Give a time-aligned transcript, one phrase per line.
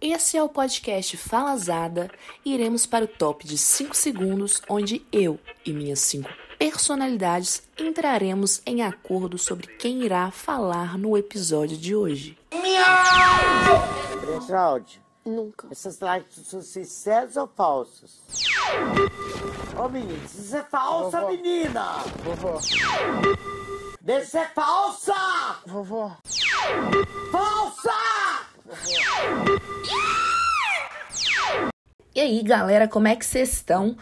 [0.00, 2.10] Esse é o podcast Falazada
[2.44, 8.60] e iremos para o top de 5 segundos, onde eu e minhas 5 personalidades entraremos
[8.66, 12.36] em acordo sobre quem irá falar no episódio de hoje.
[14.26, 15.68] Bertralde, Nunca.
[15.70, 18.20] essas lives são sinceras ou falsas?
[19.82, 21.32] Ô menino, isso é falsa, Vovó.
[21.32, 21.92] menina!
[22.24, 22.58] Vovó,
[24.02, 25.14] Deixa ser falsa!
[25.66, 26.16] vovó,
[27.32, 28.49] Falsa!
[32.14, 33.96] E aí, galera, como é que vocês estão?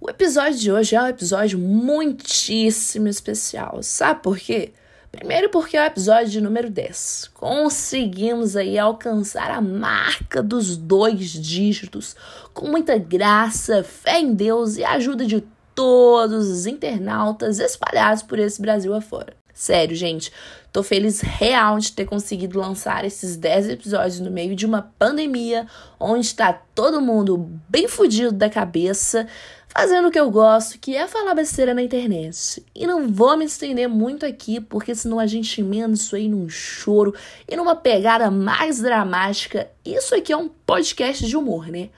[0.00, 3.82] O episódio de hoje é um episódio muitíssimo especial.
[3.82, 4.72] Sabe por quê?
[5.10, 7.30] Primeiro porque é o episódio de número 10.
[7.34, 12.16] Conseguimos aí alcançar a marca dos dois dígitos
[12.54, 15.44] com muita graça, fé em Deus e ajuda de
[15.74, 19.41] todos os internautas espalhados por esse Brasil afora.
[19.54, 20.32] Sério, gente,
[20.72, 25.66] tô feliz real de ter conseguido lançar esses 10 episódios no meio de uma pandemia
[26.00, 29.26] onde tá todo mundo bem fudido da cabeça,
[29.68, 32.64] fazendo o que eu gosto, que é falar besteira na internet.
[32.74, 36.48] E não vou me estender muito aqui, porque senão a gente emenda isso aí num
[36.48, 37.14] choro
[37.46, 39.70] e numa pegada mais dramática.
[39.84, 41.90] Isso aqui é um podcast de humor, né?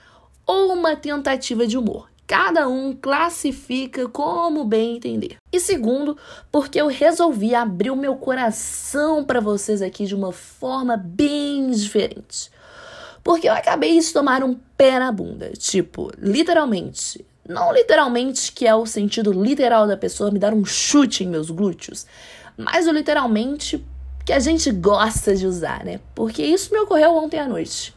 [0.44, 2.13] Ou uma tentativa de humor.
[2.26, 5.36] Cada um classifica como bem entender.
[5.52, 6.16] E segundo,
[6.50, 12.50] porque eu resolvi abrir o meu coração para vocês aqui de uma forma bem diferente.
[13.22, 15.50] Porque eu acabei de tomar um pé na bunda.
[15.52, 17.24] Tipo, literalmente.
[17.46, 21.50] Não literalmente, que é o sentido literal da pessoa me dar um chute em meus
[21.50, 22.06] glúteos.
[22.56, 23.84] Mas o literalmente
[24.24, 26.00] que a gente gosta de usar, né?
[26.14, 27.93] Porque isso me ocorreu ontem à noite.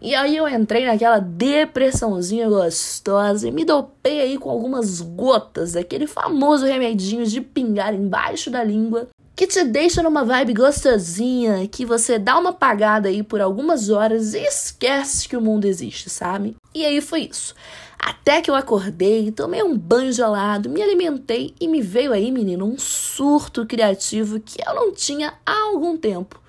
[0.00, 6.06] E aí eu entrei naquela depressãozinha gostosa e me dopei aí com algumas gotas daquele
[6.06, 12.18] famoso remedinho de pingar embaixo da língua que te deixa numa vibe gostosinha, que você
[12.18, 16.54] dá uma apagada aí por algumas horas e esquece que o mundo existe, sabe?
[16.74, 17.54] E aí foi isso.
[17.98, 22.66] Até que eu acordei, tomei um banho gelado, me alimentei e me veio aí, menino,
[22.66, 26.41] um surto criativo que eu não tinha há algum tempo.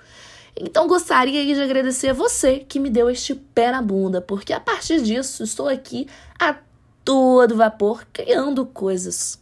[0.55, 4.59] Então gostaria de agradecer a você que me deu este pé na bunda, porque a
[4.59, 6.07] partir disso estou aqui
[6.39, 6.55] a
[7.03, 9.39] todo vapor criando coisas.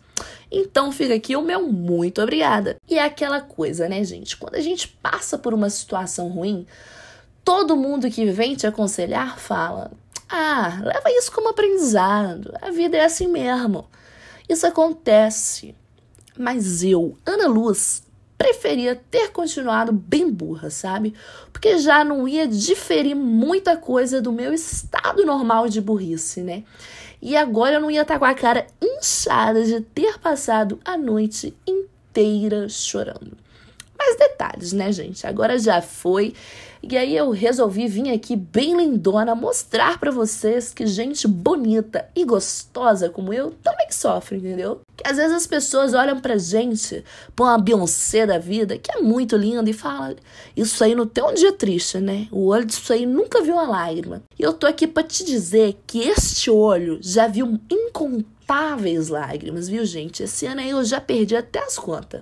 [0.51, 2.77] Então fica aqui o meu muito obrigada.
[2.89, 4.37] E é aquela coisa, né, gente?
[4.37, 6.65] Quando a gente passa por uma situação ruim,
[7.43, 9.91] todo mundo que vem te aconselhar fala:
[10.29, 12.53] "Ah, leva isso como aprendizado.
[12.61, 13.87] A vida é assim mesmo.
[14.47, 15.75] Isso acontece."
[16.37, 18.03] Mas eu, Ana Luz,
[18.41, 21.13] preferia ter continuado bem burra, sabe?
[21.53, 26.63] Porque já não ia diferir muita coisa do meu estado normal de burrice, né?
[27.21, 31.55] E agora eu não ia estar com a cara inchada de ter passado a noite
[31.67, 33.37] inteira chorando.
[33.95, 35.27] Mas detalhes, né, gente?
[35.27, 36.33] Agora já foi.
[36.83, 42.25] E aí eu resolvi vir aqui bem lindona mostrar para vocês que gente bonita e
[42.25, 44.81] gostosa como eu também sofre, entendeu?
[44.97, 47.03] Que às vezes as pessoas olham pra gente,
[47.35, 50.15] pra uma Beyoncé da vida, que é muito linda, e falam:
[50.57, 52.27] Isso aí não tem um dia triste, né?
[52.31, 54.23] O olho disso aí nunca viu uma lágrima.
[54.39, 59.85] E eu tô aqui pra te dizer que este olho já viu incontáveis lágrimas, viu,
[59.85, 60.23] gente?
[60.23, 62.21] Esse ano aí eu já perdi até as contas.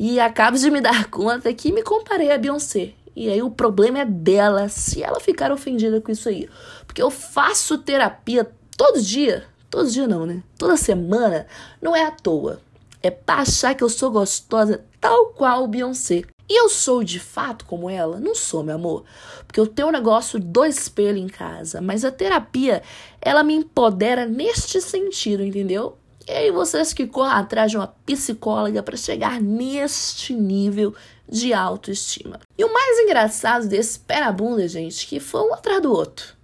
[0.00, 2.92] E acabo de me dar conta que me comparei a Beyoncé.
[3.18, 6.48] E aí o problema é dela, se ela ficar ofendida com isso aí.
[6.86, 9.44] Porque eu faço terapia todo dia.
[9.68, 10.40] Todo dia não, né?
[10.56, 11.44] Toda semana.
[11.82, 12.60] Não é à toa.
[13.02, 16.22] É pra achar que eu sou gostosa tal qual Beyoncé.
[16.48, 18.20] E eu sou de fato como ela?
[18.20, 19.04] Não sou, meu amor.
[19.48, 21.80] Porque eu tenho um negócio do espelho em casa.
[21.80, 22.84] Mas a terapia,
[23.20, 25.97] ela me empodera neste sentido, entendeu?
[26.28, 30.94] E aí vocês que correm atrás de uma psicóloga para chegar neste nível
[31.26, 32.38] de autoestima.
[32.56, 36.36] E o mais engraçado desse pé na bunda, gente, que foi um atrás do outro.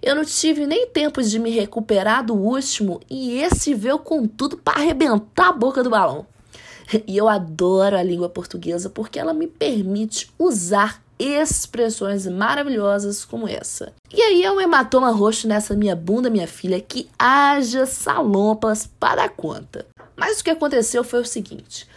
[0.00, 4.56] Eu não tive nem tempo de me recuperar do último e esse veio com tudo
[4.56, 6.26] para arrebentar a boca do balão.
[7.06, 13.92] E eu adoro a língua portuguesa porque ela me permite usar expressões maravilhosas como essa.
[14.12, 19.24] E aí é um hematoma roxo nessa minha bunda, minha filha, que haja salompas para
[19.24, 19.86] a conta.
[20.16, 21.88] Mas o que aconteceu foi o seguinte.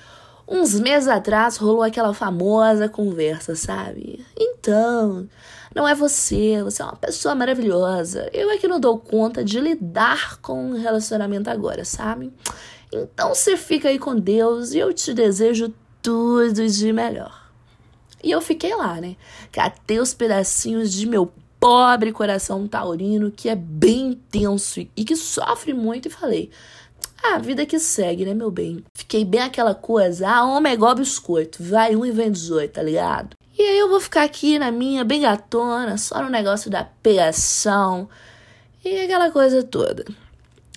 [0.48, 4.26] Uns meses atrás rolou aquela famosa conversa, sabe?
[4.38, 5.28] Então,
[5.76, 8.30] não é você, você é uma pessoa maravilhosa.
[8.32, 12.34] Eu é que não dou conta de lidar com um relacionamento agora, sabe?
[12.92, 17.47] Então você fica aí com Deus e eu te desejo tudo de melhor.
[18.24, 19.16] E eu fiquei lá, né?
[19.52, 25.74] Catei os pedacinhos de meu pobre coração taurino, que é bem intenso e que sofre
[25.74, 26.50] muito, e falei:
[27.24, 28.84] Ah, a vida que segue, né, meu bem?
[28.94, 32.84] Fiquei bem aquela coisa, ah, homem é igual biscoito, vai um e vem 18, tá
[32.84, 33.36] ligado?
[33.58, 38.08] E aí eu vou ficar aqui na minha, bem gatona, só no negócio da pegação
[38.86, 40.06] e aquela coisa toda.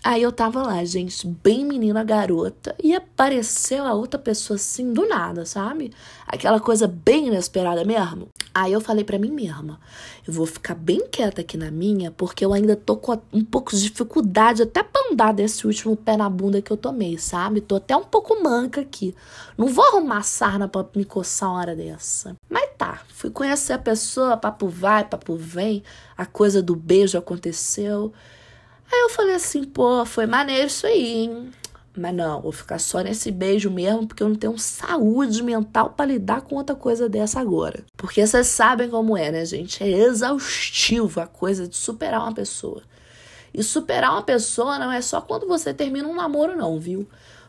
[0.03, 5.07] Aí eu tava lá, gente, bem menina garota, e apareceu a outra pessoa assim do
[5.07, 5.93] nada, sabe?
[6.27, 8.29] Aquela coisa bem inesperada mesmo.
[8.55, 9.79] Aí eu falei para mim mesma,
[10.27, 13.77] eu vou ficar bem quieta aqui na minha, porque eu ainda tô com um pouco
[13.77, 17.61] de dificuldade até pra andar desse último pé na bunda que eu tomei, sabe?
[17.61, 19.15] Tô até um pouco manca aqui.
[19.57, 22.35] Não vou arrumar sarna pra me coçar uma hora dessa.
[22.49, 25.83] Mas tá, fui conhecer a pessoa, papo vai, papo vem,
[26.17, 28.13] a coisa do beijo aconteceu.
[28.93, 31.53] Aí eu falei assim, pô, foi maneiro isso aí, hein?
[31.97, 36.07] Mas não, vou ficar só nesse beijo mesmo, porque eu não tenho saúde mental para
[36.07, 37.85] lidar com outra coisa dessa agora.
[37.97, 39.83] Porque vocês sabem como é, né, gente?
[39.83, 42.83] É exaustivo a coisa de superar uma pessoa.
[43.53, 47.07] E superar uma pessoa não é só quando você termina um namoro, não, viu?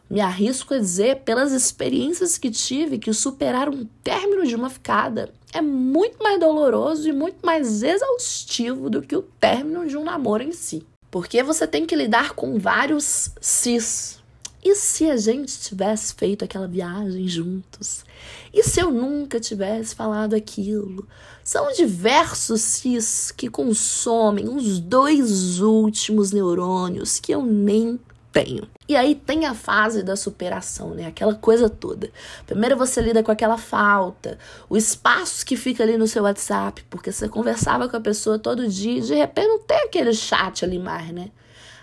[0.10, 5.32] Me arrisco a dizer, pelas experiências que tive, que superar um término de uma ficada
[5.54, 10.44] é muito mais doloroso e muito mais exaustivo do que o término de um namoro
[10.44, 10.86] em si.
[11.12, 14.22] Porque você tem que lidar com vários cis.
[14.64, 18.06] E se a gente tivesse feito aquela viagem juntos?
[18.54, 21.08] E se eu nunca tivesse falado aquilo?
[21.44, 28.00] São diversos cis que consomem os dois últimos neurônios que eu nem
[28.32, 28.68] tenho.
[28.88, 31.06] E aí tem a fase da superação, né?
[31.06, 32.10] Aquela coisa toda.
[32.46, 34.38] Primeiro você lida com aquela falta,
[34.70, 38.68] o espaço que fica ali no seu WhatsApp, porque você conversava com a pessoa todo
[38.68, 41.30] dia e de repente não tem aquele chat ali mais, né?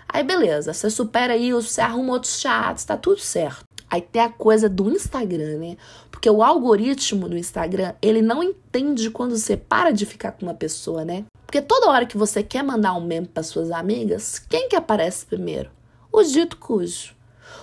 [0.07, 3.63] Aí beleza, você supera isso, você arruma outros chats, tá tudo certo.
[3.89, 5.77] Aí tem a coisa do Instagram, né?
[6.11, 10.53] Porque o algoritmo do Instagram, ele não entende quando você para de ficar com uma
[10.53, 11.25] pessoa, né?
[11.45, 15.25] Porque toda hora que você quer mandar um meme para suas amigas, quem que aparece
[15.25, 15.71] primeiro?
[16.11, 17.13] O dito cujo.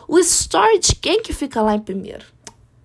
[0.08, 2.24] O story de quem que fica lá em primeiro?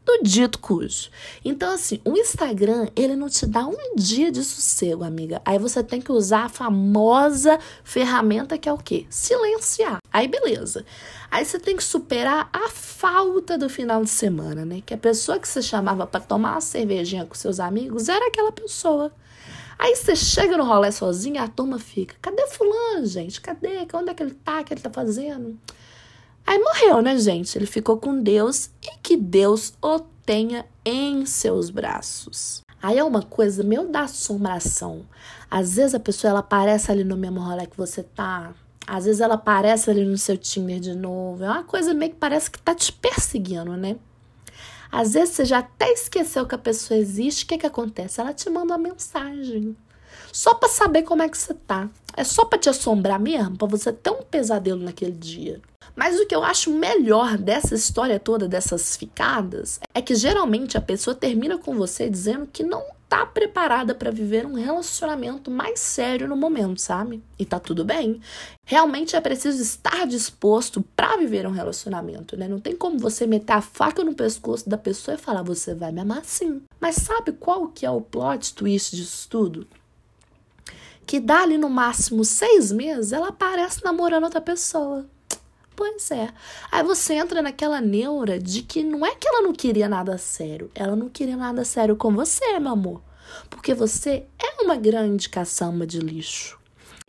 [0.03, 1.09] Do dito cujo.
[1.45, 5.39] Então, assim, o Instagram, ele não te dá um dia de sossego, amiga.
[5.45, 9.05] Aí você tem que usar a famosa ferramenta que é o quê?
[9.09, 9.99] Silenciar.
[10.11, 10.83] Aí, beleza.
[11.29, 14.81] Aí você tem que superar a falta do final de semana, né?
[14.83, 18.51] Que a pessoa que você chamava para tomar uma cervejinha com seus amigos era aquela
[18.51, 19.13] pessoa.
[19.81, 23.41] Aí você chega no rolê sozinha, a turma fica: cadê Fulano, gente?
[23.41, 23.79] Cadê?
[23.95, 24.61] Onde é que ele tá?
[24.61, 25.57] O que ele tá fazendo?
[26.45, 27.57] Aí morreu, né, gente?
[27.57, 32.61] Ele ficou com Deus e que Deus o tenha em seus braços.
[32.79, 35.01] Aí é uma coisa meio da assombração.
[35.49, 38.53] Às vezes a pessoa ela aparece ali no mesmo rolê que você tá.
[38.85, 41.43] Às vezes ela aparece ali no seu Tinder de novo.
[41.43, 43.97] É uma coisa meio que parece que tá te perseguindo, né?
[44.91, 47.45] Às vezes você já até esqueceu que a pessoa existe.
[47.45, 48.19] O que, que acontece?
[48.19, 49.75] Ela te manda uma mensagem.
[50.33, 51.89] Só para saber como é que você tá.
[52.15, 55.61] É só para te assombrar mesmo, para você ter um pesadelo naquele dia.
[55.95, 60.81] Mas o que eu acho melhor dessa história toda, dessas ficadas, é que geralmente a
[60.81, 66.29] pessoa termina com você dizendo que não tá preparada para viver um relacionamento mais sério
[66.29, 67.21] no momento, sabe?
[67.38, 68.21] E tá tudo bem.
[68.65, 72.47] Realmente é preciso estar disposto para viver um relacionamento, né?
[72.47, 75.91] Não tem como você meter a faca no pescoço da pessoa e falar você vai
[75.91, 76.61] me amar sim.
[76.79, 79.67] Mas sabe qual que é o plot twist disso tudo?
[81.05, 85.05] Que dá ali no máximo seis meses, ela aparece namorando outra pessoa.
[85.81, 86.29] Pois é.
[86.71, 90.69] Aí você entra naquela neura de que não é que ela não queria nada sério,
[90.75, 93.01] ela não queria nada sério com você, meu amor.
[93.49, 96.59] Porque você é uma grande caçamba de lixo.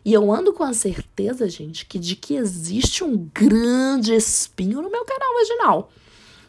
[0.03, 4.91] E eu ando com a certeza, gente, que de que existe um grande espinho no
[4.91, 5.93] meu canal vaginal.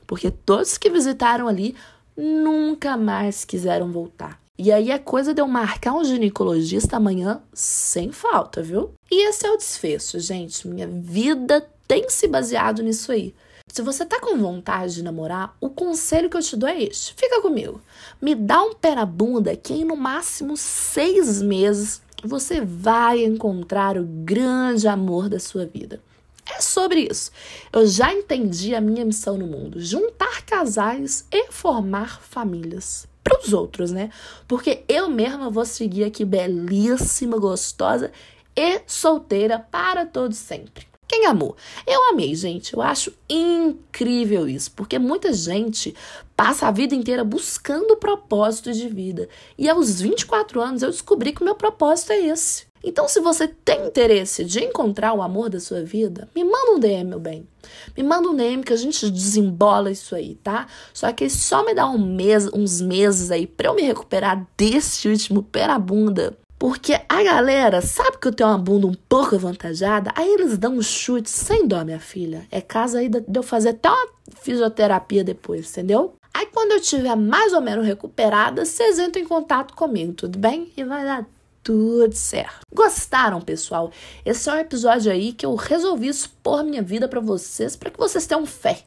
[0.07, 1.75] Porque todos que visitaram ali
[2.15, 4.42] nunca mais quiseram voltar.
[4.55, 8.93] E aí é coisa de eu marcar um ginecologista amanhã sem falta, viu?
[9.09, 10.67] E esse é o desfecho, gente.
[10.67, 13.33] Minha vida tem se baseado nisso aí.
[13.67, 17.15] Se você tá com vontade de namorar, o conselho que eu te dou é este:
[17.15, 17.81] fica comigo.
[18.21, 23.97] Me dá um pé na bunda que em no máximo seis meses você vai encontrar
[23.97, 25.99] o grande amor da sua vida.
[26.45, 27.31] É sobre isso.
[27.71, 33.07] Eu já entendi a minha missão no mundo: juntar casais e formar famílias.
[33.23, 34.09] Para os outros, né?
[34.47, 38.11] Porque eu mesma vou seguir aqui belíssima, gostosa
[38.55, 40.85] e solteira para todo sempre.
[41.07, 41.55] Quem amou?
[41.85, 42.73] Eu amei, gente.
[42.73, 45.95] Eu acho incrível isso, porque muita gente
[46.35, 49.29] passa a vida inteira buscando propósito de vida.
[49.57, 52.65] E aos 24 anos eu descobri que o meu propósito é esse.
[52.83, 56.79] Então, se você tem interesse de encontrar o amor da sua vida, me manda um
[56.79, 57.47] DM, meu bem.
[57.95, 60.67] Me manda um DM que a gente desembola isso aí, tá?
[60.93, 65.07] Só que só me dá um mês, uns meses aí para eu me recuperar desse
[65.07, 69.35] último pé na bunda porque a galera sabe que eu tenho uma bunda um pouco
[69.35, 72.47] avantajada, aí eles dão um chute sem dó, minha filha.
[72.49, 76.13] É caso aí de eu fazer até uma fisioterapia depois, entendeu?
[76.33, 80.71] Aí quando eu estiver mais ou menos recuperada, vocês entram em contato comigo, tudo bem?
[80.77, 81.27] E vai dar
[81.63, 82.59] tudo certo.
[82.73, 83.91] Gostaram, pessoal?
[84.25, 87.97] Esse é um episódio aí que eu resolvi expor minha vida para vocês, para que
[87.97, 88.83] vocês tenham fé.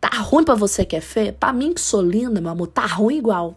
[0.00, 1.30] Tá ruim para você que é fé?
[1.30, 3.56] Para mim que sou linda, meu amor, tá ruim igual.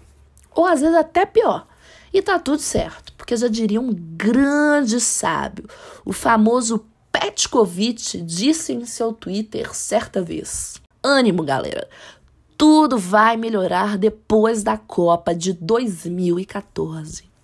[0.53, 1.65] Ou às vezes até pior.
[2.13, 5.67] E tá tudo certo, porque já diria um grande sábio,
[6.05, 11.89] o famoso Petkovic disse em seu Twitter certa vez: Ânimo, galera.
[12.57, 17.34] Tudo vai melhorar depois da Copa de 2014.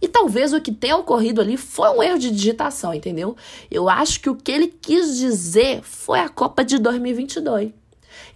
[0.00, 3.36] E talvez o que tenha ocorrido ali foi um erro de digitação, entendeu?
[3.70, 7.72] Eu acho que o que ele quis dizer foi a Copa de 2022.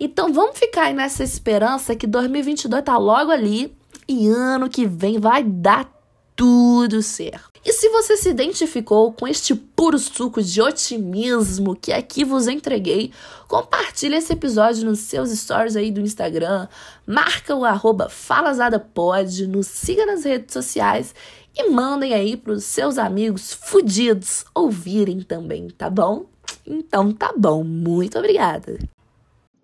[0.01, 3.77] Então vamos ficar aí nessa esperança que 2022 tá logo ali
[4.09, 5.92] e ano que vem vai dar
[6.37, 7.53] tudo certo.
[7.65, 13.13] E se você se identificou com este puro suco de otimismo que aqui vos entreguei,
[13.47, 16.67] compartilhe esse episódio nos seus stories aí do Instagram,
[17.07, 21.15] marca o arroba falasadapod, nos siga nas redes sociais
[21.55, 26.27] e mandem aí para os seus amigos fudidos ouvirem também, tá bom?
[26.67, 28.79] Então tá bom, muito obrigada.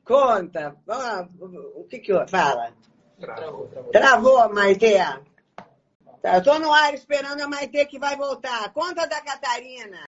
[0.04, 0.76] Conta,
[1.74, 2.72] o que que fala?
[3.20, 3.90] Travou, travou.
[3.90, 4.94] Travou, Maite.
[6.22, 8.72] Tá, eu tô no ar esperando a Maite que vai voltar.
[8.72, 10.07] Conta da Catarina.